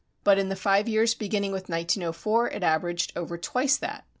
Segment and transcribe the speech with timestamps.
[0.23, 4.03] But in the five years beginning with 1904 it averaged over twice that.